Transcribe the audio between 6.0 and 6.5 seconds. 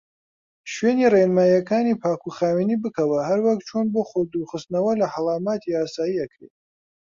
ئەکرێ.